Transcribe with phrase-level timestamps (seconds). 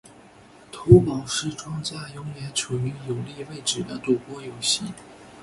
[0.71, 4.83] 骰宝是庄家永远处于有利位置的赌博游戏。